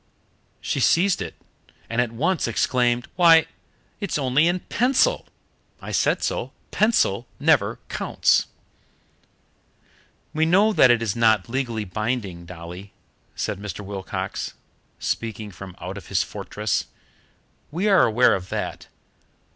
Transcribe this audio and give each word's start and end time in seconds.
She 0.61 0.79
seized 0.79 1.21
it, 1.21 1.35
and 1.87 2.01
at 2.01 2.11
once 2.11 2.47
exclaimed: 2.47 3.07
"Why, 3.17 3.45
it's 3.99 4.17
only 4.17 4.47
in 4.47 4.61
pencil! 4.61 5.27
I 5.79 5.91
said 5.91 6.23
so. 6.23 6.53
Pencil 6.71 7.27
never 7.39 7.77
counts." 7.87 8.47
"We 10.33 10.43
know 10.47 10.73
that 10.73 10.89
it 10.89 11.03
is 11.03 11.15
not 11.15 11.49
legally 11.49 11.85
binding, 11.85 12.47
Dolly," 12.47 12.93
said 13.35 13.59
Mr. 13.59 13.85
Wilcox, 13.85 14.55
speaking 14.97 15.51
from 15.51 15.75
out 15.79 15.99
of 15.99 16.07
his 16.07 16.23
fortress. 16.23 16.85
"We 17.69 17.87
are 17.87 18.01
aware 18.07 18.33
of 18.33 18.49
that. 18.49 18.87